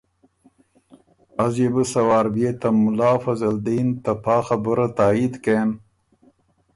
[1.43, 5.69] ”از يې بُو سۀ وار بئے ته مُلا فضل دین ته پا خبُره تائید کېم